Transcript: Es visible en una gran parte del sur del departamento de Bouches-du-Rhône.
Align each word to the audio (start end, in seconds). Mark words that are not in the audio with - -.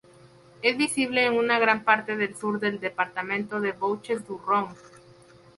Es 0.63 0.77
visible 0.77 1.27
en 1.27 1.35
una 1.35 1.59
gran 1.59 1.83
parte 1.83 2.17
del 2.17 2.35
sur 2.35 2.59
del 2.59 2.79
departamento 2.79 3.61
de 3.61 3.73
Bouches-du-Rhône. 3.73 4.73